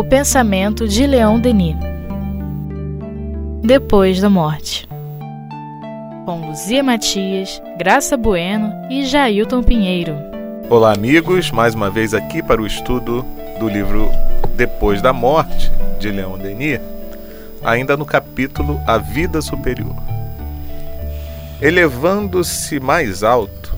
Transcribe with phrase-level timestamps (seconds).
[0.00, 1.76] O pensamento de Leão Denis.
[3.62, 4.88] Depois da morte.
[6.24, 10.16] Com Luzia Matias, Graça Bueno e Jailton Pinheiro.
[10.70, 13.26] Olá, amigos, mais uma vez aqui para o estudo
[13.58, 14.10] do livro
[14.56, 16.80] Depois da Morte, de Leão Denis,
[17.62, 19.94] ainda no capítulo A Vida Superior.
[21.60, 23.76] Elevando-se mais alto,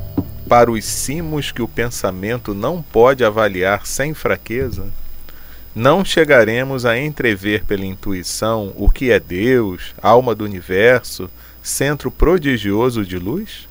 [0.48, 4.84] para os cimos que o pensamento não pode avaliar sem fraqueza,
[5.74, 11.30] não chegaremos a entrever pela intuição o que é Deus, alma do universo,
[11.62, 13.68] centro prodigioso de luz?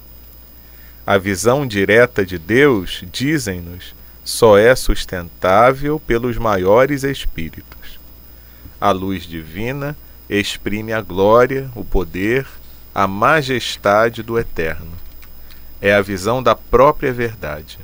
[1.06, 3.94] A visão direta de Deus, dizem-nos,
[4.24, 8.00] só é sustentável pelos maiores espíritos.
[8.80, 9.96] A luz divina
[10.30, 12.48] exprime a glória, o poder,
[12.96, 14.92] a majestade do eterno.
[15.80, 17.78] É a visão da própria verdade.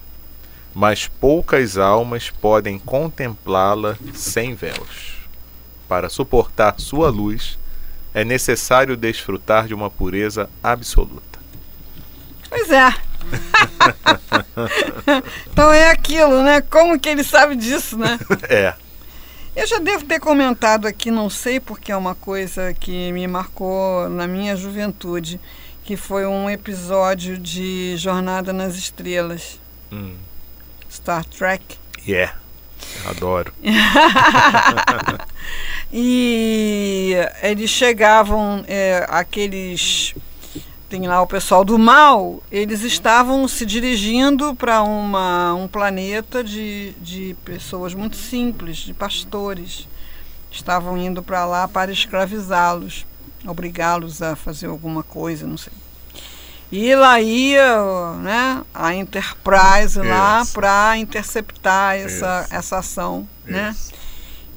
[0.80, 5.28] Mas poucas almas podem contemplá-la sem véus.
[5.88, 7.58] Para suportar sua luz,
[8.14, 11.40] é necessário desfrutar de uma pureza absoluta.
[12.48, 12.94] Pois é.
[15.52, 16.62] então é aquilo, né?
[16.62, 18.20] Como que ele sabe disso, né?
[18.48, 18.76] É.
[19.56, 24.08] Eu já devo ter comentado aqui, não sei porque é uma coisa que me marcou
[24.10, 25.42] na minha juventude,
[25.84, 29.60] que foi um episódio de Jornada nas Estrelas.
[29.92, 30.27] Hum.
[31.08, 31.78] Star Trek.
[32.06, 32.36] Yeah.
[33.06, 33.54] Adoro.
[35.90, 40.14] e eles chegavam, é, aqueles.
[40.90, 47.38] Tem lá o pessoal do mal, eles estavam se dirigindo para um planeta de, de
[47.46, 49.88] pessoas muito simples, de pastores.
[50.52, 53.06] Estavam indo para lá para escravizá-los,
[53.46, 55.72] obrigá-los a fazer alguma coisa, não sei.
[56.72, 63.28] E lá ia né, a Enterprise lá para interceptar essa, essa ação.
[63.46, 63.74] Né?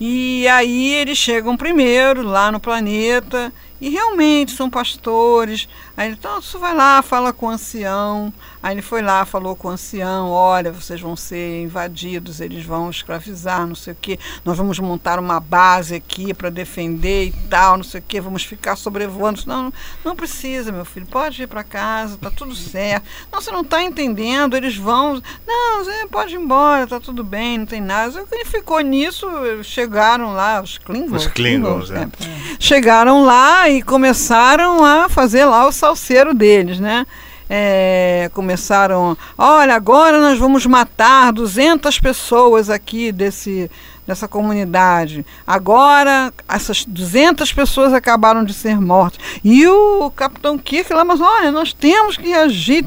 [0.00, 5.68] E aí eles chegam primeiro lá no planeta e realmente são pastores.
[5.96, 8.32] Aí então, você vai lá, fala com o ancião.
[8.62, 12.90] Aí ele foi lá, falou com o ancião: olha, vocês vão ser invadidos, eles vão
[12.90, 14.18] escravizar, não sei o quê.
[14.44, 18.20] Nós vamos montar uma base aqui para defender e tal, não sei o quê.
[18.20, 19.42] Vamos ficar sobrevoando.
[19.46, 19.72] Não,
[20.04, 23.06] não precisa, meu filho, pode ir para casa, tá tudo certo.
[23.32, 25.22] Não, você não está entendendo, eles vão.
[25.46, 28.24] Não, você pode ir embora, tá tudo bem, não tem nada.
[28.30, 29.26] Ele ficou nisso,
[29.62, 31.26] chegaram lá, os Klingons.
[31.26, 32.02] Os Klingons, Klingons é.
[32.02, 32.56] É.
[32.58, 37.06] Chegaram lá e começaram a fazer lá o salseiro deles, né?
[37.52, 43.68] É, começaram, olha, agora nós vamos matar 200 pessoas aqui desse,
[44.06, 45.26] dessa comunidade.
[45.44, 49.18] Agora essas 200 pessoas acabaram de ser mortas.
[49.42, 52.84] E o capitão Kirk lá, mas olha, nós temos que agir.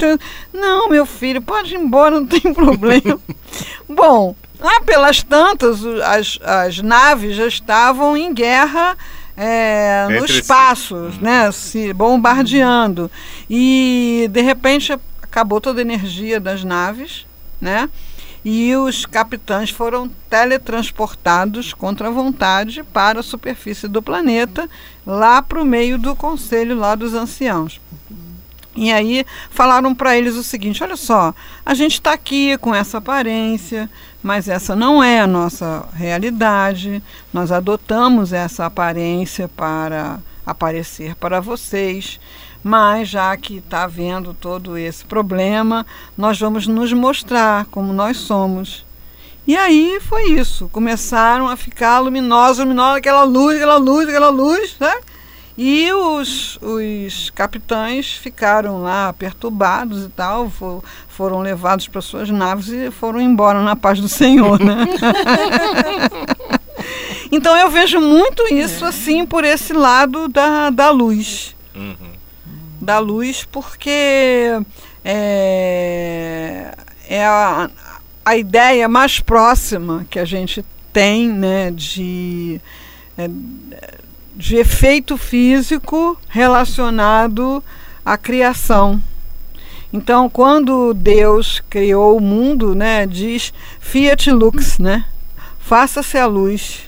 [0.54, 3.20] Não, meu filho, pode ir embora, não tem problema.
[3.90, 8.98] Bom, lá pelas tantas, as, as naves já estavam em guerra
[9.36, 11.24] é, no espaço, si.
[11.24, 13.10] né, se bombardeando.
[13.50, 17.26] E de repente acabou toda a energia das naves,
[17.60, 17.90] né?
[18.46, 24.70] E os capitães foram teletransportados contra a vontade para a superfície do planeta,
[25.08, 27.80] lá para o meio do conselho lá dos anciãos.
[28.76, 31.34] E aí falaram para eles o seguinte: olha só,
[31.66, 33.90] a gente está aqui com essa aparência,
[34.24, 37.04] mas essa não é a nossa realidade.
[37.34, 42.20] Nós adotamos essa aparência para aparecer para vocês,
[42.64, 45.86] mas já que está havendo todo esse problema,
[46.18, 48.86] nós vamos nos mostrar como nós somos.
[49.46, 50.70] E aí foi isso.
[50.70, 54.96] Começaram a ficar luminosa, luminosa, aquela luz, aquela luz, aquela luz, né?
[55.58, 62.70] E os, os capitães ficaram lá perturbados e tal, for, foram levados para suas naves
[62.70, 64.88] e foram embora na paz do Senhor, né?
[67.32, 71.56] então eu vejo muito isso assim por esse lado da, da luz.
[71.76, 72.14] Uhum.
[72.82, 74.60] Da luz, porque
[75.06, 76.74] é,
[77.08, 77.70] é a,
[78.26, 82.62] a ideia mais próxima que a gente tem né, de.
[83.18, 83.30] É,
[84.36, 87.64] de efeito físico relacionado
[88.06, 89.02] à criação.
[89.92, 95.06] Então, quando Deus criou o mundo, né, diz fiat lux, né?
[95.60, 96.82] Faça-se a luz.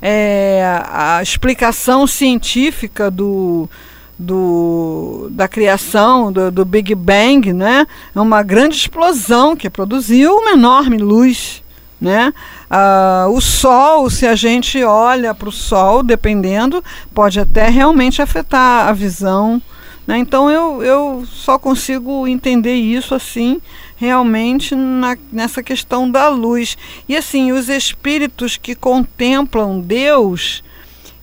[0.00, 3.68] É, a explicação científica do,
[4.16, 7.84] do, da criação, do, do Big Bang, né?
[8.14, 11.62] É uma grande explosão que produziu uma enorme luz.
[12.00, 12.32] Né?
[12.68, 16.84] Ah, o sol, se a gente olha para o sol, dependendo,
[17.14, 19.62] pode até realmente afetar a visão.
[20.06, 20.18] Né?
[20.18, 23.60] Então eu, eu só consigo entender isso assim,
[23.96, 26.76] realmente na, nessa questão da luz.
[27.08, 30.62] E assim, os espíritos que contemplam Deus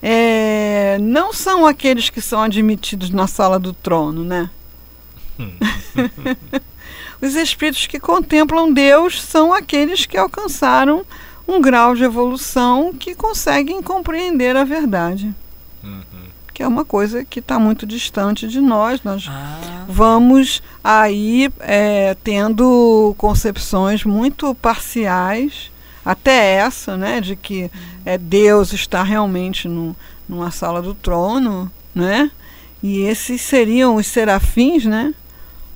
[0.02, 4.50] é, não são aqueles que são admitidos na sala do trono, né?
[7.26, 11.04] os espíritos que contemplam Deus são aqueles que alcançaram
[11.46, 15.34] um grau de evolução que conseguem compreender a verdade.
[15.82, 16.02] Uhum.
[16.52, 19.02] Que é uma coisa que está muito distante de nós.
[19.02, 19.84] Nós ah.
[19.88, 25.70] vamos aí é, tendo concepções muito parciais,
[26.04, 27.70] até essa, né, de que
[28.04, 29.96] é, Deus está realmente no,
[30.28, 32.30] numa sala do trono, né?
[32.82, 35.14] E esses seriam os serafins, né?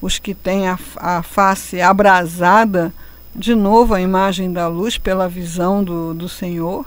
[0.00, 2.92] Os que têm a, a face abrasada
[3.34, 6.84] de novo a imagem da luz pela visão do, do Senhor.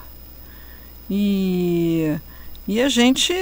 [1.10, 2.16] E,
[2.68, 3.34] e a gente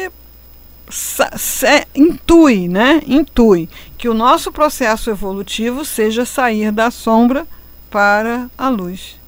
[1.95, 3.01] intui, né?
[3.06, 7.48] Intui que o nosso processo evolutivo seja sair da sombra
[7.89, 9.19] para a luz.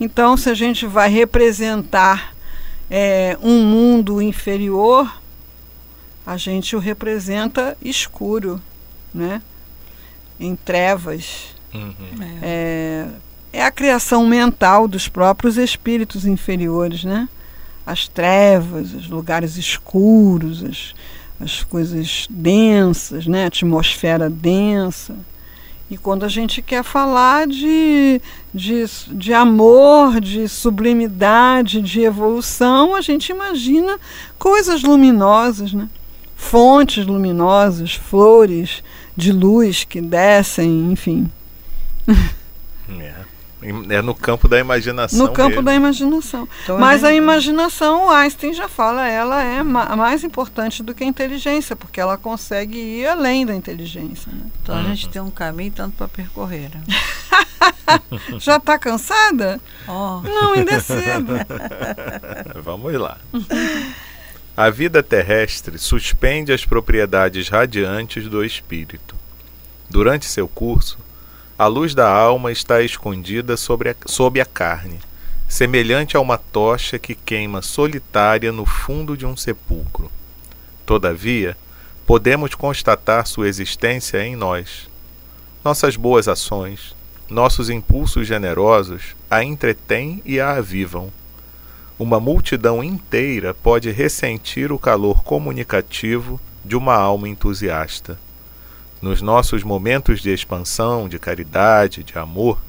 [0.00, 2.34] Então, se a gente vai representar
[2.90, 5.20] é, um mundo inferior,
[6.24, 8.60] a gente o representa escuro,
[9.12, 9.42] né?
[10.38, 11.54] Em trevas.
[11.72, 11.94] Uhum.
[12.42, 13.06] É,
[13.52, 17.28] é a criação mental dos próprios espíritos inferiores, né?
[17.86, 20.94] As trevas, os lugares escuros, as,
[21.40, 23.44] as coisas densas, né?
[23.44, 25.14] A atmosfera densa.
[25.90, 28.20] E quando a gente quer falar de,
[28.52, 33.98] de, de amor, de sublimidade, de evolução, a gente imagina
[34.38, 35.88] coisas luminosas, né?
[36.38, 38.82] Fontes luminosas, flores
[39.14, 41.30] de luz que descem, enfim.
[42.88, 43.28] É.
[43.90, 45.18] É no campo da imaginação.
[45.18, 45.62] No campo mesmo.
[45.64, 46.48] da imaginação.
[46.62, 51.02] Então, Mas a imaginação, o Einstein já fala, ela é ma mais importante do que
[51.04, 54.32] a inteligência, porque ela consegue ir além da inteligência.
[54.32, 54.42] Né?
[54.62, 54.80] Então uhum.
[54.80, 56.70] a gente tem um caminho tanto para percorrer.
[56.70, 56.82] Né?
[58.38, 59.60] já está cansada?
[59.88, 60.20] Oh.
[60.22, 61.34] Não, ainda é cedo.
[62.62, 63.18] Vamos lá.
[64.60, 69.14] A vida terrestre suspende as propriedades radiantes do espírito.
[69.88, 70.98] Durante seu curso,
[71.56, 74.98] a luz da alma está escondida sobre a, sob a carne,
[75.48, 80.10] semelhante a uma tocha que queima solitária no fundo de um sepulcro.
[80.84, 81.56] Todavia,
[82.04, 84.90] podemos constatar sua existência em nós.
[85.62, 86.96] Nossas boas ações,
[87.30, 91.12] nossos impulsos generosos a entretêm e a avivam.
[91.98, 98.16] Uma multidão inteira pode ressentir o calor comunicativo de uma alma entusiasta.
[99.02, 102.60] Nos nossos momentos de expansão, de caridade, de amor,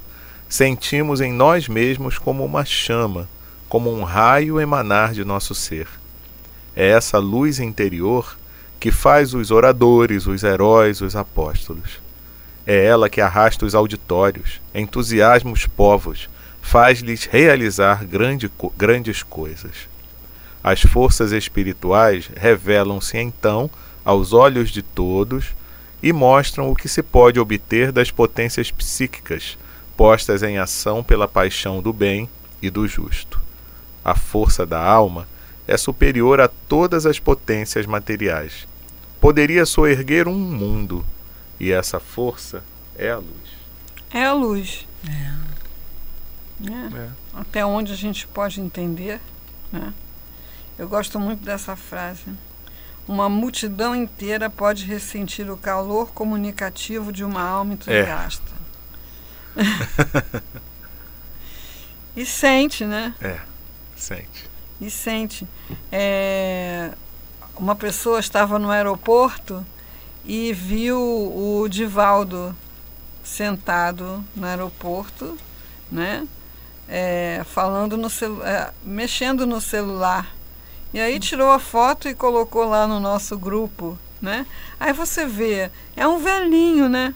[0.48, 3.30] sentimos em nós mesmos como uma chama,
[3.68, 5.88] como um raio emanar de nosso ser.
[6.76, 8.36] É essa luz interior
[8.80, 12.02] que faz os oradores, os heróis, os apóstolos.
[12.66, 16.28] É ela que arrasta os auditórios, entusiasma os povos,
[16.62, 19.88] faz-lhes realizar grande, grandes coisas.
[20.64, 23.70] As forças espirituais revelam-se então
[24.04, 25.48] aos olhos de todos
[26.02, 29.58] e mostram o que se pode obter das potências psíquicas
[30.00, 32.30] postas em ação pela paixão do bem
[32.62, 33.42] e do justo.
[34.04, 35.28] A força da alma
[35.68, 38.66] é superior a todas as potências materiais.
[39.20, 41.06] Poderia soerguer um mundo,
[41.60, 42.64] e essa força
[42.98, 43.50] é a luz.
[44.10, 44.88] É a luz.
[45.06, 45.59] É.
[46.68, 47.10] É.
[47.34, 49.22] Até onde a gente pode entender.
[49.72, 49.94] Né?
[50.78, 52.26] Eu gosto muito dessa frase.
[53.08, 58.52] Uma multidão inteira pode ressentir o calor comunicativo de uma alma entusiasta.
[59.56, 60.42] É.
[62.16, 63.16] e sente, né?
[63.20, 63.40] É,
[63.96, 64.50] sente.
[64.80, 65.48] E sente.
[65.92, 66.92] É,
[67.58, 69.66] uma pessoa estava no aeroporto
[70.24, 72.56] e viu o Divaldo
[73.24, 75.38] sentado no aeroporto,
[75.92, 76.28] né?
[76.92, 78.08] É, falando no
[78.44, 80.34] é, mexendo no celular
[80.94, 84.46] e aí tirou a foto e colocou lá no nosso grupo, né?
[84.80, 87.14] Aí você vê, é um velhinho, né?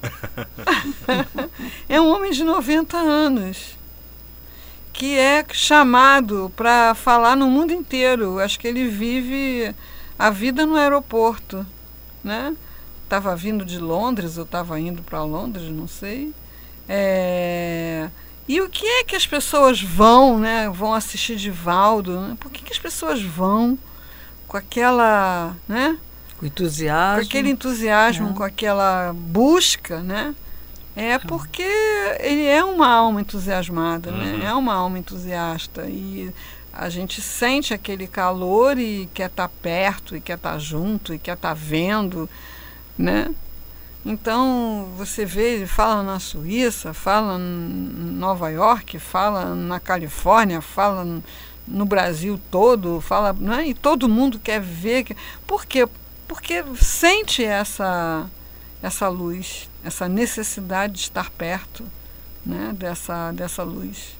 [1.88, 3.76] é um homem de 90 anos
[4.92, 8.38] que é chamado para falar no mundo inteiro.
[8.38, 9.74] Acho que ele vive
[10.18, 11.66] a vida no aeroporto,
[12.22, 12.54] né?
[13.02, 16.32] Estava vindo de Londres ou estava indo para Londres, não sei.
[16.88, 18.08] É
[18.50, 20.68] e o que é que as pessoas vão, né?
[20.68, 22.20] Vão assistir Divaldo?
[22.20, 22.36] Né?
[22.40, 23.78] Por que, que as pessoas vão
[24.48, 25.96] com aquela, né?
[26.36, 27.20] Com entusiasmo.
[27.20, 28.32] Com aquele entusiasmo, é.
[28.32, 30.34] com aquela busca, né?
[30.96, 31.62] É porque
[32.18, 34.32] ele é uma alma entusiasmada, né?
[34.32, 34.38] uhum.
[34.38, 34.46] né?
[34.46, 36.34] É uma alma entusiasta e
[36.72, 41.14] a gente sente aquele calor e quer estar tá perto e quer estar tá junto
[41.14, 42.28] e quer estar tá vendo,
[42.98, 43.32] né?
[44.04, 51.22] Então você vê, ele fala na Suíça, fala em Nova York, fala na Califórnia, fala
[51.68, 53.68] no Brasil todo, fala, né?
[53.68, 55.06] e todo mundo quer ver.
[55.46, 55.86] Por quê?
[56.26, 58.28] Porque sente essa,
[58.82, 61.84] essa luz, essa necessidade de estar perto
[62.44, 62.74] né?
[62.76, 64.18] dessa, dessa luz.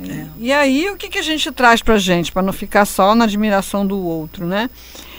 [0.00, 0.26] É.
[0.36, 3.14] E aí o que, que a gente traz para a gente, para não ficar só
[3.14, 4.68] na admiração do outro, né?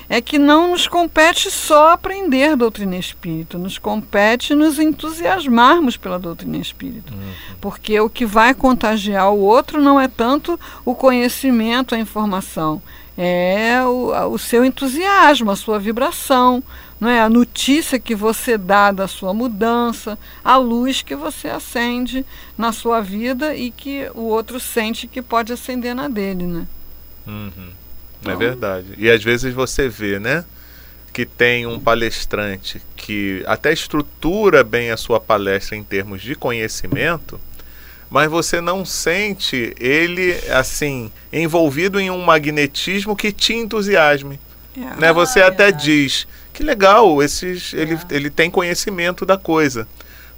[0.09, 6.57] É que não nos compete só aprender doutrina espírita, nos compete nos entusiasmarmos pela doutrina
[6.57, 7.13] espírita.
[7.13, 7.31] Uhum.
[7.59, 12.81] Porque o que vai contagiar o outro não é tanto o conhecimento, a informação,
[13.17, 16.63] é o, o seu entusiasmo, a sua vibração,
[16.99, 17.21] não é?
[17.21, 22.25] a notícia que você dá da sua mudança, a luz que você acende
[22.57, 26.45] na sua vida e que o outro sente que pode acender na dele.
[26.45, 26.67] Né?
[27.25, 27.69] Uhum.
[28.21, 28.88] Então, é verdade.
[28.97, 30.43] E às vezes você vê, né?
[31.13, 37.39] Que tem um palestrante que até estrutura bem a sua palestra em termos de conhecimento,
[38.09, 44.39] mas você não sente ele assim envolvido em um magnetismo que te entusiasme.
[44.75, 45.01] É.
[45.01, 45.13] Né?
[45.13, 48.00] Você ah, até diz que legal, esses, ele, é.
[48.09, 49.88] ele tem conhecimento da coisa.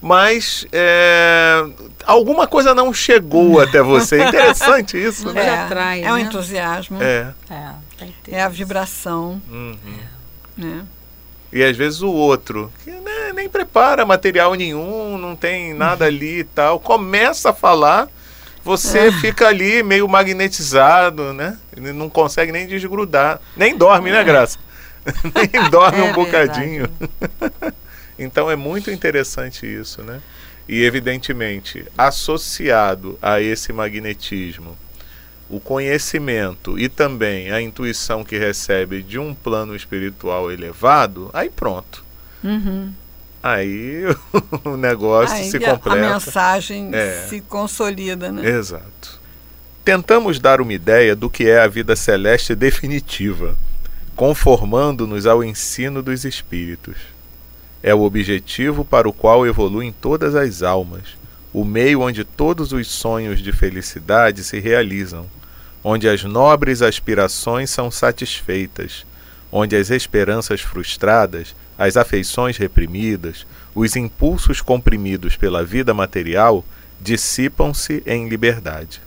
[0.01, 1.65] Mas é,
[2.06, 4.22] alguma coisa não chegou até você.
[4.22, 5.46] É interessante isso, né?
[5.46, 6.22] É, atrai, é o né?
[6.22, 7.01] entusiasmo.
[7.01, 7.34] É.
[7.50, 9.41] É, é a vibração.
[9.50, 9.75] Uhum.
[10.58, 10.86] Né?
[11.51, 16.39] E às vezes o outro, que né, nem prepara material nenhum, não tem nada ali
[16.39, 18.08] e tal, começa a falar,
[18.63, 19.12] você é.
[19.12, 21.58] fica ali meio magnetizado, né?
[21.75, 23.41] Não consegue nem desgrudar.
[23.58, 24.24] Nem dorme, né, é.
[24.24, 24.60] Graça?
[25.24, 26.88] nem dorme um é bocadinho.
[28.19, 30.21] Então é muito interessante isso, né?
[30.67, 34.77] E evidentemente, associado a esse magnetismo,
[35.49, 42.05] o conhecimento e também a intuição que recebe de um plano espiritual elevado, aí pronto.
[42.43, 42.93] Uhum.
[43.41, 44.03] Aí
[44.63, 46.07] o negócio aí se completa.
[46.07, 47.25] A mensagem é.
[47.27, 48.47] se consolida, né?
[48.47, 49.19] Exato.
[49.83, 53.57] Tentamos dar uma ideia do que é a vida celeste definitiva,
[54.15, 56.95] conformando-nos ao ensino dos espíritos.
[57.81, 61.17] É o objetivo para o qual evoluem todas as almas,
[61.53, 65.25] o meio onde todos os sonhos de felicidade se realizam
[65.83, 69.05] onde as nobres aspirações são satisfeitas,
[69.51, 76.65] onde as esperanças frustradas, as afeições reprimidas, os impulsos comprimidos pela vida material
[77.00, 79.01] dissipam-se em liberdade.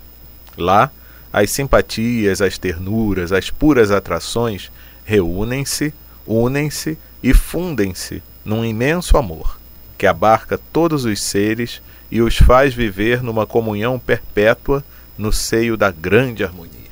[0.57, 0.91] Lá,
[1.31, 4.73] as simpatias, as ternuras, as puras atrações
[5.05, 5.93] reúnem-se,
[6.27, 9.59] unem-se e fundem-se num imenso amor,
[9.97, 11.81] que abarca todos os seres
[12.11, 14.85] e os faz viver numa comunhão perpétua
[15.17, 16.83] no seio da grande harmonia.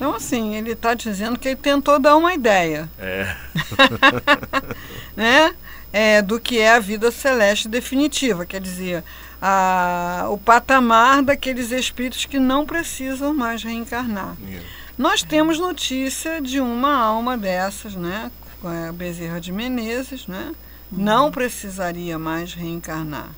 [0.00, 2.88] Então, assim, ele está dizendo que ele tentou dar uma ideia.
[2.98, 3.36] É.
[5.14, 5.54] né?
[5.92, 9.02] É, do que é a vida celeste definitiva, quer dizer,
[9.42, 14.36] a, o patamar daqueles espíritos que não precisam mais reencarnar.
[14.96, 18.30] Nós temos notícia de uma alma dessas, né?
[18.64, 20.52] A Bezerra de Menezes, né?
[20.92, 20.98] Uhum.
[21.04, 23.30] Não precisaria mais reencarnar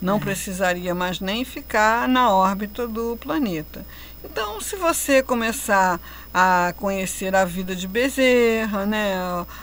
[0.00, 3.84] não precisaria mais nem ficar na órbita do planeta.
[4.24, 6.00] Então, se você começar
[6.34, 9.14] a conhecer a vida de Bezerra, né,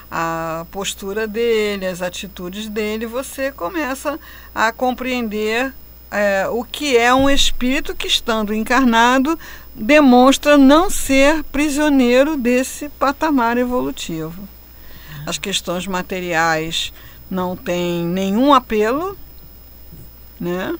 [0.09, 4.19] a postura dele, as atitudes dele, você começa
[4.55, 5.73] a compreender
[6.09, 9.37] é, o que é um espírito que, estando encarnado,
[9.75, 14.47] demonstra não ser prisioneiro desse patamar evolutivo.
[15.25, 16.93] As questões materiais
[17.29, 19.17] não têm nenhum apelo
[20.43, 20.75] né?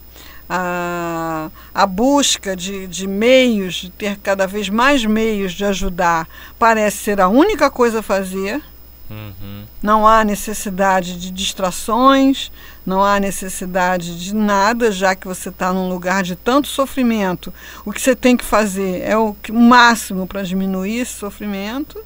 [0.50, 6.28] A, a busca de, de meios, de ter cada vez mais meios de ajudar,
[6.60, 8.62] parece ser a única coisa a fazer.
[9.10, 9.64] Uhum.
[9.82, 12.52] Não há necessidade de distrações,
[12.86, 17.54] não há necessidade de nada, já que você está num lugar de tanto sofrimento.
[17.86, 22.00] O que você tem que fazer é o, o máximo para diminuir esse sofrimento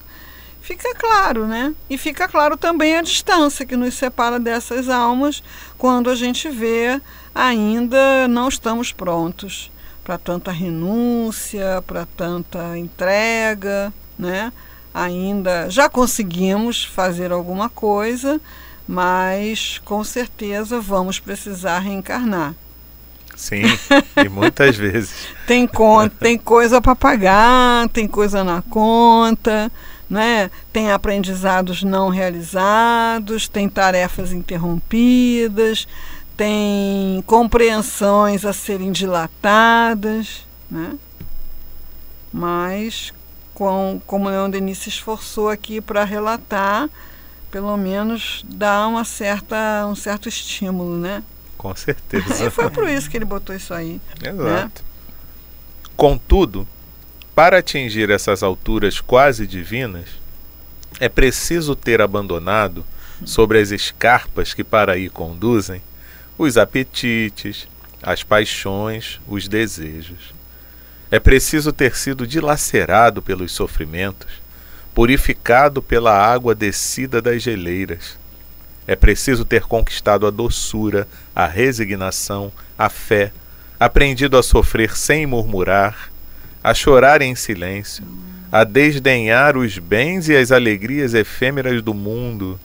[0.67, 1.73] fica claro, né?
[1.89, 5.41] E fica claro também a distância que nos separa dessas almas
[5.77, 7.01] quando a gente vê
[7.33, 9.71] ainda não estamos prontos
[10.03, 14.51] para tanta renúncia, para tanta entrega, né?
[14.93, 18.41] Ainda já conseguimos fazer alguma coisa,
[18.85, 22.53] mas com certeza vamos precisar reencarnar.
[23.37, 23.63] Sim,
[24.21, 25.27] e muitas vezes.
[25.47, 29.71] tem, conta, tem coisa para pagar, tem coisa na conta,
[30.09, 30.49] né?
[30.71, 35.87] tem aprendizados não realizados, tem tarefas interrompidas,
[36.35, 40.97] tem compreensões a serem dilatadas, né?
[42.31, 43.13] mas
[43.53, 46.87] com, como Leon Denis se esforçou aqui para relatar,
[47.49, 51.23] pelo menos dá uma certa, um certo estímulo, né?
[51.57, 52.45] Com certeza.
[52.45, 53.99] E foi por isso que ele botou isso aí.
[54.23, 54.83] Exato.
[55.95, 56.67] Contudo,
[57.37, 60.07] para atingir essas alturas quase divinas,
[60.99, 62.83] é preciso ter abandonado,
[63.23, 65.79] sobre as escarpas que para aí conduzem,
[66.35, 67.67] os apetites,
[68.01, 70.33] as paixões, os desejos.
[71.11, 74.41] É preciso ter sido dilacerado pelos sofrimentos,
[74.95, 78.17] purificado pela água descida das geleiras.
[78.87, 83.31] É preciso ter conquistado a doçura, a resignação, a fé,
[83.79, 86.09] aprendido a sofrer sem murmurar,
[86.67, 88.03] a chorar em silêncio,
[88.51, 92.59] a desdenhar os bens e as alegrias efêmeras do mundo,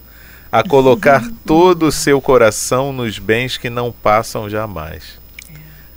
[0.51, 5.21] a colocar todo o seu coração nos bens que não passam jamais.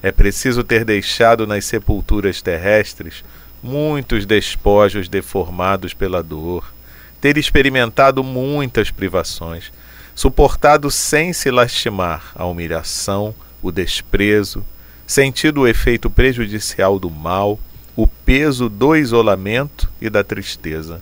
[0.04, 3.24] É preciso ter deixado nas sepulturas terrestres
[3.64, 6.76] muitos despojos deformados pela dor,
[7.20, 9.74] ter experimentado muitas privações,
[10.14, 13.34] suportado sem se lastimar a humilhação,
[13.64, 14.64] o desprezo,
[15.08, 17.60] sentido o efeito prejudicial do mal,
[17.96, 21.02] o peso do isolamento e da tristeza.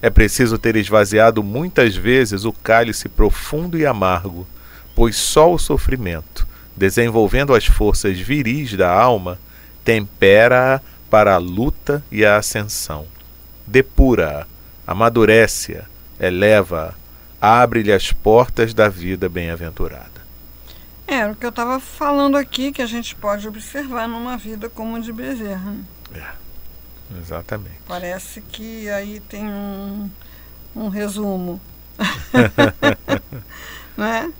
[0.00, 4.46] É preciso ter esvaziado muitas vezes o cálice profundo e amargo,
[4.94, 9.38] pois só o sofrimento, desenvolvendo as forças viris da alma,
[9.84, 13.06] tempera-a para a luta e a ascensão.
[13.66, 14.46] Depura-a,
[14.86, 15.84] amadurece-a,
[16.18, 16.94] eleva-a,
[17.40, 20.10] abre-lhe as portas da vida bem-aventurada.
[21.06, 24.96] É, o que eu estava falando aqui, que a gente pode observar numa vida como
[24.96, 25.74] a de Bezerra.
[26.12, 26.32] Né?
[27.14, 27.80] É, exatamente.
[27.86, 30.10] Parece que aí tem um,
[30.74, 31.60] um resumo.
[33.96, 34.30] Não é?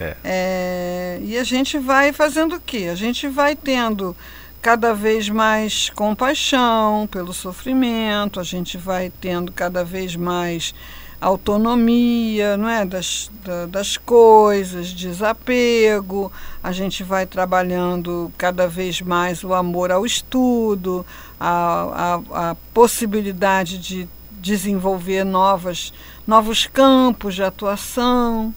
[0.00, 0.16] É.
[0.24, 2.88] É, e a gente vai fazendo o quê?
[2.90, 4.16] A gente vai tendo
[4.60, 10.74] cada vez mais compaixão pelo sofrimento, a gente vai tendo cada vez mais
[11.22, 12.84] autonomia não é?
[12.84, 20.04] das, da, das coisas, desapego, a gente vai trabalhando cada vez mais o amor ao
[20.04, 21.06] estudo,
[21.38, 25.92] a, a, a possibilidade de desenvolver novas,
[26.26, 28.52] novos campos de atuação,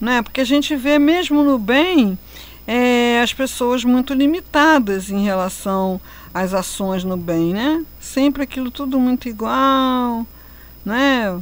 [0.00, 0.20] né?
[0.20, 2.18] porque a gente vê mesmo no bem
[2.66, 5.98] é, as pessoas muito limitadas em relação
[6.34, 7.82] às ações no bem, né?
[7.98, 10.26] Sempre aquilo tudo muito igual,
[10.84, 11.40] né?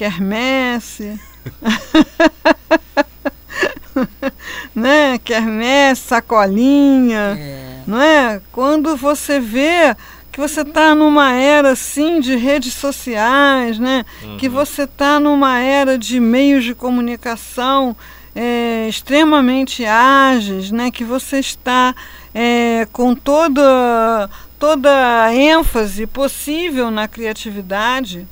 [0.00, 1.20] Quermesse.
[4.74, 5.18] né?
[5.22, 7.36] Quermesse, sacolinha.
[7.38, 7.82] É.
[7.86, 8.40] Não é?
[8.50, 9.94] Quando você vê
[10.32, 14.06] que você está numa era assim de redes sociais, né?
[14.22, 14.38] Uhum.
[14.38, 17.94] Que você está numa era de meios de comunicação
[18.34, 20.90] é, extremamente ágeis, né?
[20.90, 21.94] Que você está
[22.34, 28.26] é, com toda toda a ênfase possível na criatividade.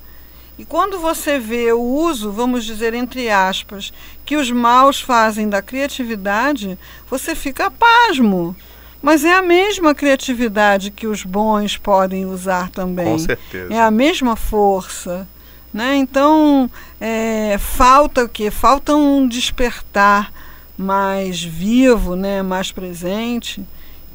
[0.58, 3.92] E quando você vê o uso, vamos dizer entre aspas,
[4.26, 6.76] que os maus fazem da criatividade,
[7.08, 8.56] você fica pasmo.
[9.00, 13.12] Mas é a mesma criatividade que os bons podem usar também.
[13.12, 13.72] Com certeza.
[13.72, 15.26] É a mesma força.
[15.72, 15.94] Né?
[15.96, 16.68] Então,
[17.00, 18.50] é, falta o quê?
[18.50, 20.32] Falta um despertar
[20.76, 22.42] mais vivo, né?
[22.42, 23.64] mais presente.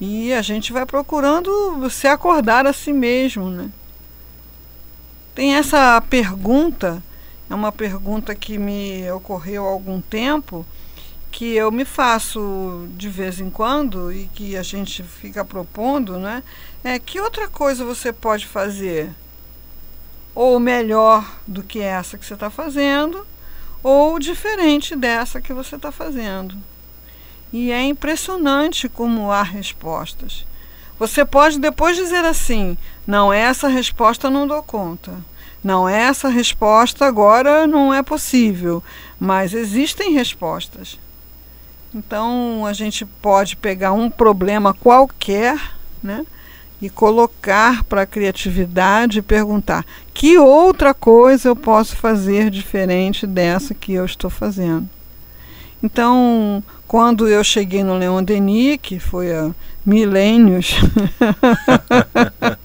[0.01, 3.49] E a gente vai procurando se acordar a si mesmo.
[3.49, 3.69] Né?
[5.35, 7.01] Tem essa pergunta,
[7.49, 10.63] é uma pergunta que me ocorreu há algum tempo,
[11.31, 16.43] que eu me faço de vez em quando e que a gente fica propondo, né?
[16.83, 19.09] É que outra coisa você pode fazer?
[20.35, 23.25] Ou melhor do que essa que você está fazendo,
[23.81, 26.55] ou diferente dessa que você está fazendo.
[27.51, 30.45] E é impressionante como há respostas.
[30.99, 35.13] Você pode depois dizer assim: não, essa resposta não dou conta.
[35.63, 38.83] Não, essa resposta agora não é possível.
[39.19, 40.99] Mas existem respostas.
[41.93, 45.57] Então a gente pode pegar um problema qualquer,
[46.01, 46.25] né?
[46.81, 53.73] E colocar para a criatividade e perguntar: que outra coisa eu posso fazer diferente dessa
[53.73, 54.89] que eu estou fazendo?
[55.81, 59.51] Então, quando eu cheguei no Leon Denis, que foi há
[59.85, 60.75] milênios,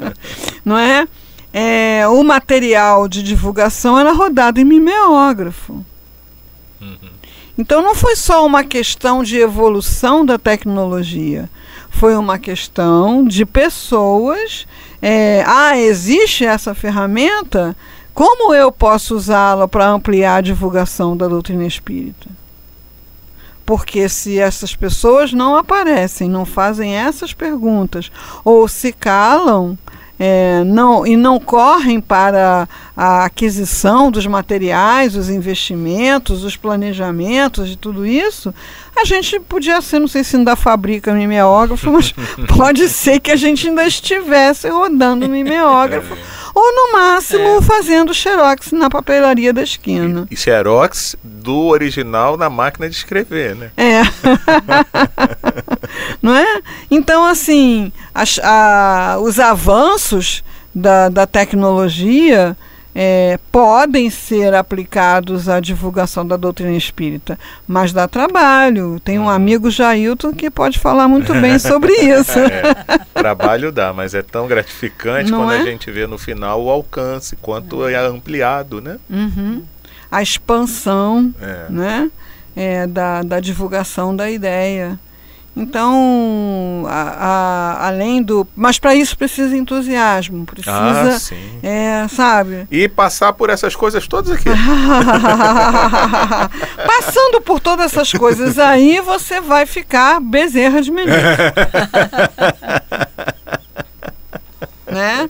[0.69, 1.09] não é?
[1.53, 2.07] é?
[2.09, 5.85] O material de divulgação era rodado em mimeógrafo.
[6.81, 7.11] Uhum.
[7.59, 11.51] Então não foi só uma questão de evolução da tecnologia,
[11.91, 14.67] foi uma questão de pessoas.
[15.03, 17.77] É, ah, existe essa ferramenta?
[18.15, 22.29] Como eu posso usá-la para ampliar a divulgação da doutrina espírita?
[23.67, 28.11] Porque se essas pessoas não aparecem, não fazem essas perguntas
[28.45, 29.77] ou se calam,
[30.19, 37.77] é, não, e não correm para a aquisição dos materiais, os investimentos, os planejamentos de
[37.77, 38.53] tudo isso,
[38.97, 42.13] a gente podia ser, não sei se ainda fabrica mimeógrafo, mas
[42.57, 46.17] pode ser que a gente ainda estivesse rodando mimeógrafo.
[46.55, 47.63] Ou no máximo É.
[47.63, 50.27] fazendo xerox na papelaria da esquina.
[50.29, 53.71] E xerox do original na máquina de escrever, né?
[53.77, 54.03] É.
[56.23, 56.61] Não é?
[56.91, 60.43] Então, assim, as- a- os avanços
[60.75, 62.57] da, da tecnologia
[63.01, 68.99] é, podem ser aplicados à divulgação da doutrina espírita, mas dá trabalho.
[69.05, 69.27] Tem Uhum.
[69.27, 72.37] um amigo Jailton que pode falar muito bem sobre isso.
[72.41, 72.75] É,
[73.15, 75.59] trabalho dá, mas é tão gratificante Não quando é?
[75.61, 78.99] a gente vê no final o alcance, quanto é ampliado, né?
[79.09, 79.63] Uhum.
[80.11, 81.67] A expansão É.
[81.71, 82.11] né?
[82.57, 84.99] É, da, da divulgação da ideia.
[85.61, 87.15] Então, a-
[87.81, 88.47] a- além do.
[88.55, 91.19] Mas para isso precisa entusiasmo, Ah, precisa.
[91.19, 91.59] sim.
[91.63, 92.69] é, sabe?
[92.71, 94.49] E passar por essas coisas todas aqui.
[96.87, 101.17] Passando por todas essas coisas aí, você vai ficar bezerra de menino.
[104.87, 105.29] né?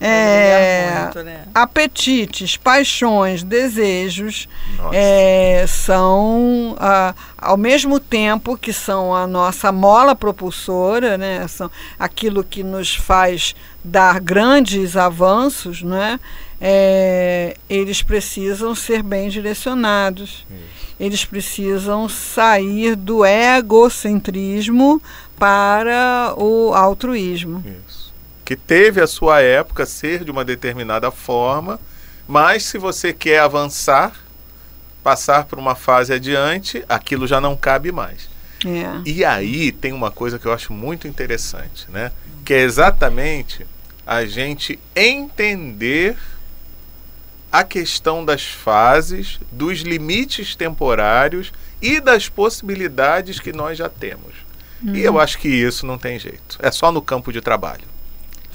[0.00, 1.44] É, Muito, né?
[1.54, 4.48] apetites, paixões, desejos
[4.94, 11.46] é, são ah, ao mesmo tempo que são a nossa mola propulsora, né?
[11.48, 16.18] São aquilo que nos faz dar grandes avanços, né?
[16.58, 20.46] É, eles precisam ser bem direcionados.
[20.98, 25.00] Eles precisam sair do egocentrismo
[25.38, 27.64] para o altruísmo.
[27.66, 27.99] Isso.
[28.50, 31.78] Que teve a sua época ser de uma determinada forma,
[32.26, 34.12] mas se você quer avançar,
[35.04, 38.28] passar por uma fase adiante, aquilo já não cabe mais.
[38.66, 39.08] É.
[39.08, 42.10] E aí tem uma coisa que eu acho muito interessante, né?
[42.44, 43.64] Que é exatamente
[44.04, 46.18] a gente entender
[47.52, 54.34] a questão das fases, dos limites temporários e das possibilidades que nós já temos.
[54.82, 56.58] E eu acho que isso não tem jeito.
[56.58, 57.89] É só no campo de trabalho.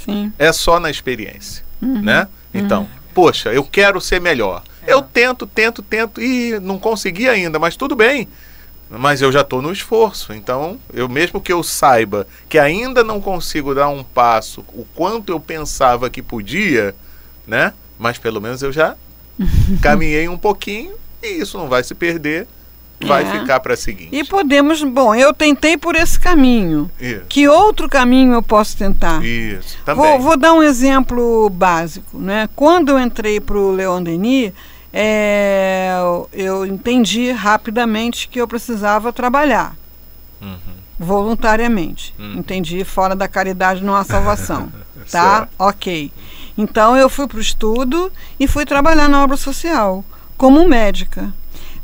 [0.06, 0.32] Sim.
[0.38, 2.28] É só na experiência, né?
[2.54, 4.64] Então, poxa, eu quero ser melhor.
[4.88, 8.28] Eu tento, tento, tento e não consegui ainda, mas tudo bem.
[8.90, 10.32] Mas eu já estou no esforço.
[10.32, 15.32] Então, eu mesmo que eu saiba que ainda não consigo dar um passo o quanto
[15.32, 16.94] eu pensava que podia,
[17.48, 17.74] né?
[17.98, 18.96] Mas pelo menos eu já
[19.82, 22.48] caminhei um pouquinho e isso não vai se perder,
[23.04, 23.40] vai É.
[23.40, 24.10] ficar para seguinte.
[24.12, 26.90] E podemos, bom, eu tentei por esse caminho.
[27.00, 27.22] Isso.
[27.28, 29.24] Que outro caminho eu posso tentar?
[29.24, 30.04] Isso, também.
[30.04, 32.18] Vou, vou dar um exemplo básico.
[32.18, 32.48] Né?
[32.56, 34.54] Quando eu entrei para o Leon Denis,
[34.94, 35.94] é,
[36.32, 39.76] eu entendi rapidamente que eu precisava trabalhar
[40.42, 40.58] Uhum.
[40.98, 42.14] voluntariamente.
[42.20, 42.36] Hum.
[42.38, 44.72] Entendi, fora da caridade não há salvação.
[45.12, 45.38] tá?
[45.40, 45.50] Certo.
[45.60, 46.12] Ok.
[46.58, 50.04] Então eu fui para o estudo e fui trabalhar na obra social
[50.38, 51.34] como médica.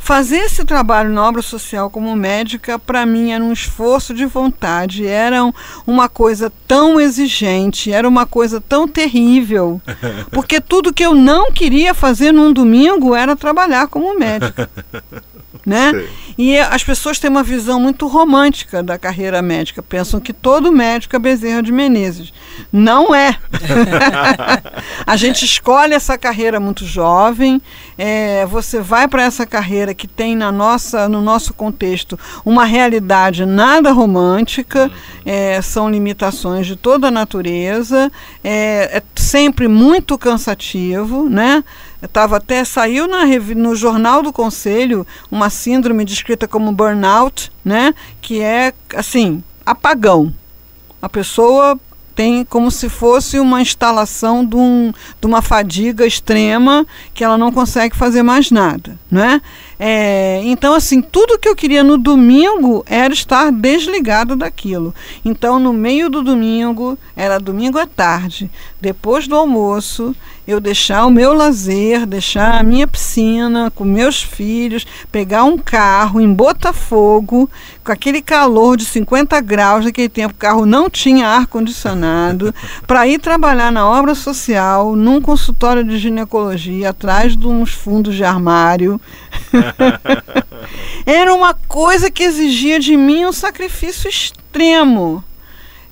[0.03, 5.05] Fazer esse trabalho na obra social como médica, para mim, era um esforço de vontade,
[5.05, 5.53] era um-
[5.85, 9.79] uma coisa tão exigente, era uma coisa tão terrível,
[10.31, 14.69] porque tudo que eu não queria fazer num domingo era trabalhar como médica.
[15.65, 15.91] Né?
[15.91, 16.09] Sei.
[16.37, 19.83] E as pessoas têm uma visão muito romântica da carreira médica.
[19.83, 22.33] Pensam que todo médico é Bezerra de Menezes.
[22.71, 23.37] Não é.
[25.05, 27.61] a gente escolhe essa carreira muito jovem.
[27.97, 33.45] é, você vai para essa carreira que tem na nossa, no nosso contexto uma realidade
[33.45, 34.89] nada romântica.
[35.25, 38.11] é, são limitações de toda a natureza.
[38.43, 41.63] É, é sempre muito cansativo, né?
[42.01, 47.93] Estava até saiu na no jornal do conselho uma síndrome descrita como burnout, né?
[48.21, 50.33] Que é assim apagão.
[51.01, 51.79] A pessoa
[52.15, 57.51] tem como se fosse uma instalação de, um, de uma fadiga extrema que ela não
[57.51, 59.41] consegue fazer mais nada, né?
[59.83, 64.93] É, então, assim, tudo que eu queria no domingo era estar desligado daquilo.
[65.25, 68.47] Então, no meio do domingo, era domingo à tarde,
[68.79, 70.15] depois do almoço,
[70.47, 76.21] eu deixar o meu lazer, deixar a minha piscina com meus filhos, pegar um carro
[76.21, 77.49] em Botafogo,
[77.83, 82.53] com aquele calor de 50 graus, naquele tempo o carro não tinha ar-condicionado,
[82.85, 88.23] para ir trabalhar na obra social, num consultório de ginecologia, atrás de uns fundos de
[88.23, 89.01] armário.
[91.05, 95.23] Era uma coisa que exigia de mim um sacrifício extremo.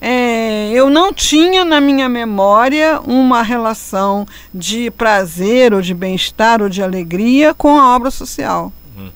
[0.01, 6.69] É, eu não tinha na minha memória uma relação de prazer ou de bem-estar ou
[6.69, 8.71] de alegria com a obra social.
[8.97, 9.11] Uhum.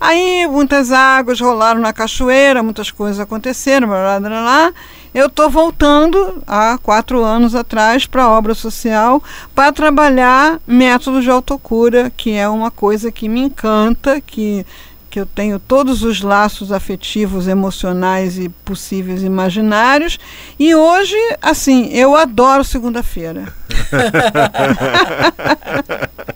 [0.00, 4.72] Aí muitas águas rolaram na cachoeira, muitas coisas aconteceram, blá, blá, blá, blá,
[5.14, 9.22] eu estou voltando há quatro anos atrás para a obra social
[9.54, 14.64] para trabalhar métodos de autocura, que é uma coisa que me encanta, que
[15.12, 20.18] que eu tenho todos os laços afetivos, emocionais e possíveis imaginários.
[20.58, 23.52] E hoje, assim, eu adoro segunda-feira.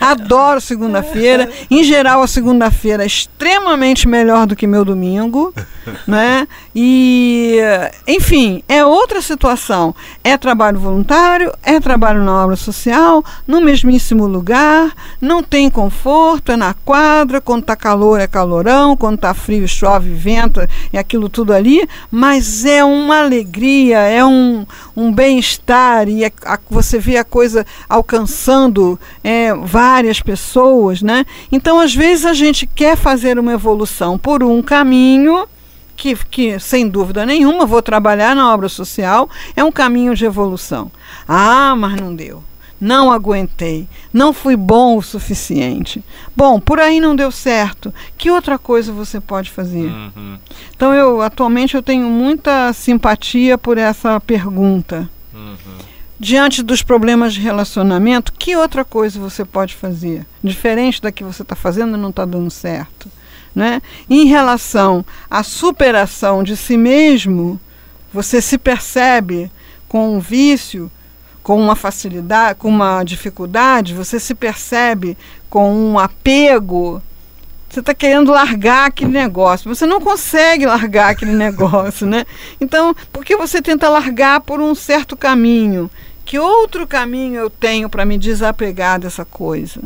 [0.00, 1.50] Adoro segunda-feira.
[1.70, 5.54] Em geral, a segunda-feira é extremamente melhor do que meu domingo,
[6.06, 6.46] né?
[6.74, 7.58] E,
[8.06, 9.94] enfim, é outra situação.
[10.22, 16.56] É trabalho voluntário, é trabalho na obra social, no mesmíssimo lugar, não tem conforto, é
[16.56, 20.60] na quadra, quando tá calor é calorão, quando tá frio chove, vento,
[20.92, 26.58] é aquilo tudo ali, mas é uma alegria, é um, um bem-estar e é, a,
[26.70, 31.26] você vê a coisa alcançando é, várias pessoas, né?
[31.50, 35.46] Então, às vezes, a gente quer fazer uma evolução por um caminho.
[35.96, 40.90] Que, que, sem dúvida nenhuma, vou trabalhar na obra social, é um caminho de evolução.
[41.26, 42.42] Ah, mas não deu.
[42.80, 43.88] Não aguentei.
[44.12, 46.02] Não fui bom o suficiente.
[46.36, 47.94] Bom, por aí não deu certo.
[48.18, 49.86] Que outra coisa você pode fazer?
[49.86, 50.36] Uhum.
[50.74, 55.08] Então, eu atualmente eu tenho muita simpatia por essa pergunta.
[55.32, 60.24] Uhum diante dos problemas de relacionamento, que outra coisa você pode fazer?
[60.42, 63.10] Diferente da que você está fazendo não está dando certo.
[63.54, 63.80] Né?
[64.10, 67.60] Em relação à superação de si mesmo,
[68.12, 69.50] você se percebe
[69.88, 70.90] com um vício,
[71.42, 75.16] com uma facilidade, com uma dificuldade, você se percebe
[75.48, 77.02] com um apego.
[77.68, 82.24] Você está querendo largar aquele negócio, você não consegue largar aquele negócio, né?
[82.60, 85.90] Então, por que você tenta largar por um certo caminho?
[86.24, 89.82] Que outro caminho eu tenho para me desapegar dessa coisa?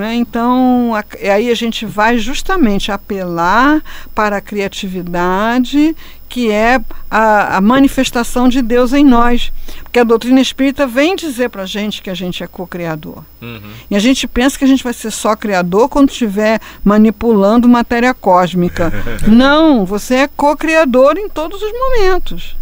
[0.00, 0.14] É?
[0.14, 3.82] Então, a, aí a gente vai justamente apelar
[4.14, 5.94] para a criatividade,
[6.30, 9.52] que é a, a, manifestação de Deus em nós.
[9.82, 13.22] Porque a doutrina espírita vem dizer para a gente que a gente é co-criador.
[13.42, 13.60] Uhum.
[13.90, 18.14] E a gente pensa que a gente vai ser só criador quando estiver manipulando matéria
[18.14, 18.90] cósmica.
[19.28, 22.61] Não, você é co-criador em todos os momentos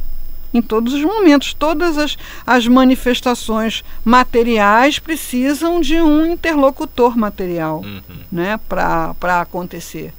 [0.52, 1.54] em todos os momentos.
[1.54, 8.18] Todas as, as manifestações materiais precisam de um interlocutor material uhum.
[8.30, 10.12] né, para acontecer.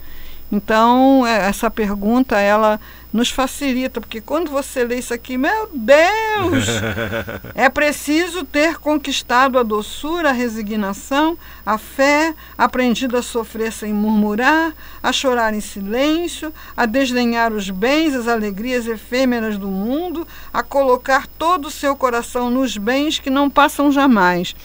[0.51, 2.79] Então, é, essa pergunta, ela
[3.13, 6.65] nos facilita, porque quando você lê isso aqui, meu Deus!
[7.55, 14.73] é preciso ter conquistado a doçura, a resignação, a fé, aprendido a sofrer sem murmurar,
[15.01, 21.27] a chorar em silêncio, a desdenhar os bens, as alegrias efêmeras do mundo, a colocar
[21.27, 24.55] todo o seu coração nos bens que não passam jamais.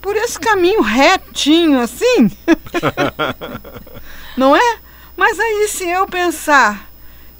[0.00, 2.30] Por esse caminho retinho assim,
[4.36, 4.78] não é?
[5.16, 6.88] Mas aí, se eu pensar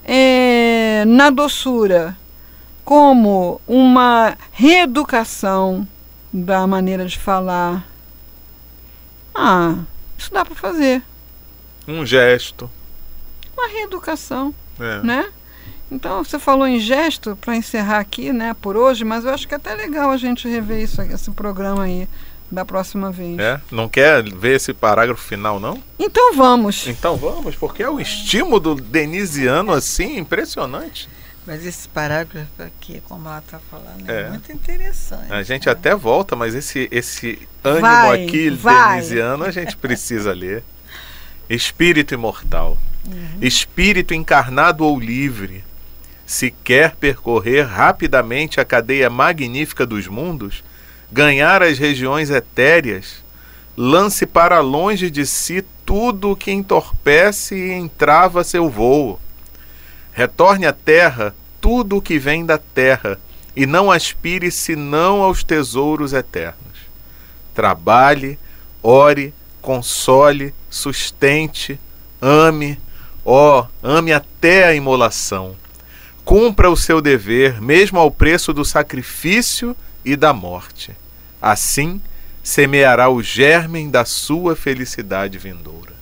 [0.04, 2.16] é, na doçura
[2.84, 5.88] como uma reeducação
[6.32, 7.86] da maneira de falar.
[9.34, 9.76] Ah,
[10.18, 11.02] isso dá para fazer.
[11.88, 12.70] Um gesto.
[13.56, 15.02] Uma reeducação, é.
[15.02, 15.32] né?
[15.90, 19.54] Então, você falou em gesto para encerrar aqui, né, por hoje, mas eu acho que
[19.54, 22.08] é até legal a gente rever isso, esse programa aí
[22.50, 23.38] da próxima vez.
[23.38, 23.60] É?
[23.70, 25.82] Não quer ver esse parágrafo final, não?
[25.98, 26.86] Então vamos.
[26.86, 31.08] Então vamos, porque é o estímulo denisiano assim impressionante.
[31.46, 34.22] Mas esse parágrafo aqui, como ela está falando, é.
[34.22, 34.28] é.
[34.30, 35.30] muito interessante.
[35.30, 35.72] A gente né?
[35.72, 38.96] até volta, mas esse, esse ânimo vai, aqui vai.
[38.96, 40.64] denisiano a gente precisa ler.
[41.48, 43.38] Espírito imortal, uhum.
[43.42, 45.62] espírito encarnado ou livre,
[46.24, 50.64] se quer percorrer rapidamente a cadeia magnífica dos mundos,
[51.14, 53.22] ganhar as regiões etéreas,
[53.76, 59.20] lance para longe de si tudo o que entorpece e entrava seu voo.
[60.12, 63.20] Retorne à terra tudo o que vem da terra,
[63.54, 66.56] e não aspire senão aos tesouros eternos.
[67.54, 68.36] Trabalhe,
[68.82, 71.78] ore, console, sustente,
[72.20, 72.76] ame,
[73.24, 75.54] ó, ame até a imolação.
[76.24, 81.03] Cumpra o seu dever, mesmo ao preço do sacrifício e da morte.
[81.44, 82.00] Assim
[82.42, 85.92] semeará o germen da sua felicidade vindoura.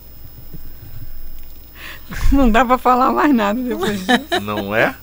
[2.31, 4.41] Não dá para falar mais nada depois disso.
[4.41, 4.95] Não é?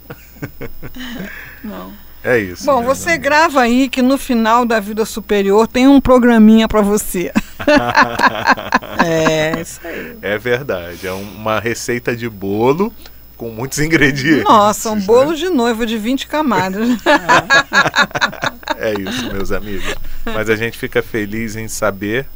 [1.62, 1.92] Não.
[2.24, 2.66] É isso.
[2.66, 7.34] Bom, você grava aí que no final da vida superior tem um programinha para você.
[9.06, 10.18] é, isso aí.
[10.22, 11.06] É verdade.
[11.06, 12.94] É uma receita de bolo
[13.40, 14.44] com muitos ingredientes.
[14.44, 15.02] Nossa, um né?
[15.06, 16.90] bolo de noiva de 20 camadas.
[18.78, 19.96] é isso, meus amigos.
[20.26, 22.28] Mas a gente fica feliz em saber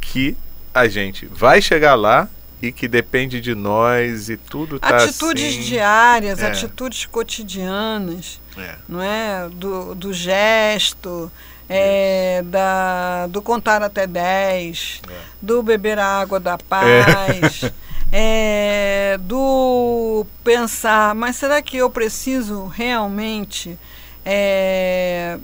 [0.00, 0.36] que
[0.74, 2.28] a gente vai chegar lá
[2.60, 6.48] e que depende de nós e tudo tá atitudes assim, diárias, É.
[6.48, 9.48] atitudes cotidianas, é, não é?
[9.52, 11.30] Do, do gesto,
[11.68, 15.12] é, da, do contar até 10, É.
[15.40, 17.70] do beber a água da paz,
[18.16, 23.76] é, do pensar, mas será que eu preciso realmente
[24.24, 25.36] é,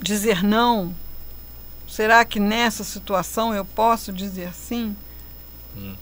[0.00, 0.92] dizer não?
[1.86, 4.96] Será que nessa situação eu posso dizer sim?
[5.76, 5.94] Uhum.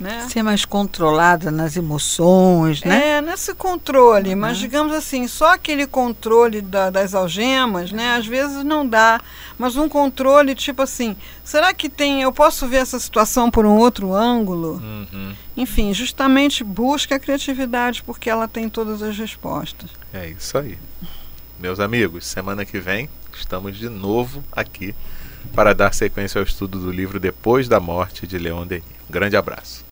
[0.00, 0.26] Né?
[0.30, 3.18] Ser mais controlada nas emoções, né?
[3.18, 8.14] É, nesse controle, mas digamos assim, só aquele controle da- das algemas, né?
[8.16, 9.20] Às vezes não dá,
[9.58, 13.76] mas um controle tipo assim, será que tem, eu posso ver essa situação por um
[13.76, 14.80] outro ângulo?
[14.82, 15.34] Uhum.
[15.56, 19.90] Enfim, justamente busca a criatividade porque ela tem todas as respostas.
[20.14, 20.78] É isso aí.
[21.58, 24.94] Meus amigos, semana que vem estamos de novo aqui
[25.54, 28.84] para dar sequência ao estudo do livro Depois da Morte de Leon Denis.
[29.08, 29.84] Um grande abraço.